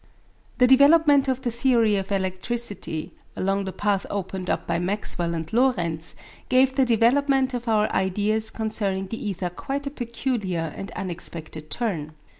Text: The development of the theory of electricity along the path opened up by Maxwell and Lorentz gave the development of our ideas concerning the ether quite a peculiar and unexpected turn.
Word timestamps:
The 0.57 0.65
development 0.65 1.27
of 1.27 1.43
the 1.43 1.51
theory 1.51 1.95
of 1.95 2.11
electricity 2.11 3.13
along 3.35 3.65
the 3.65 3.71
path 3.71 4.03
opened 4.09 4.49
up 4.49 4.65
by 4.65 4.79
Maxwell 4.79 5.35
and 5.35 5.47
Lorentz 5.53 6.15
gave 6.49 6.75
the 6.75 6.85
development 6.85 7.53
of 7.53 7.67
our 7.67 7.87
ideas 7.91 8.49
concerning 8.49 9.05
the 9.05 9.23
ether 9.29 9.51
quite 9.51 9.85
a 9.85 9.91
peculiar 9.91 10.73
and 10.75 10.89
unexpected 10.95 11.69
turn. 11.69 12.13